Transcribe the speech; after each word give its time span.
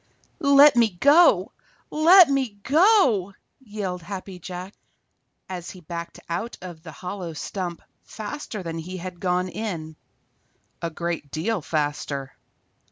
_"Let 0.39 0.75
me 0.75 0.89
go! 0.99 1.51
Let 1.91 2.27
me 2.27 2.57
go!" 2.63 3.35
yelled 3.59 4.01
Happy 4.01 4.39
Jack, 4.39 4.73
as 5.47 5.69
he 5.69 5.81
backed 5.81 6.19
out 6.27 6.57
of 6.59 6.81
the 6.81 6.91
hollow 6.91 7.33
stump 7.33 7.83
faster 8.03 8.63
than 8.63 8.79
he 8.79 8.97
had 8.97 9.19
gone 9.19 9.47
in, 9.49 9.95
a 10.81 10.89
great 10.89 11.29
deal 11.29 11.61
faster. 11.61 12.35